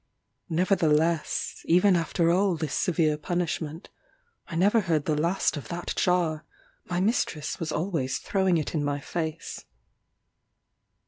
[0.49, 3.89] Nevertheless, even after all this severe punishment,
[4.47, 6.43] I never heard the last of that jar;
[6.85, 9.63] my mistress was always throwing it in my face.